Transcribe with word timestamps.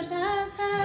yours, 0.00 0.10
not. 0.10 0.79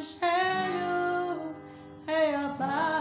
shadow, 0.00 1.54
hey, 2.06 2.32
about. 2.34 2.91